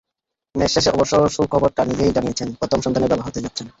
Match 0.55 0.71
শেষে 0.73 0.89
অবশ্য 0.91 1.13
সুখবরটা 1.29 1.81
নিজেই 1.85 2.11
জানিয়েছেন, 2.11 2.47
প্রথম 2.53 2.79
সন্তানের 2.81 3.11
বাবা 3.11 3.25
হতে 3.27 3.39
যাচ্ছেন। 3.41 3.67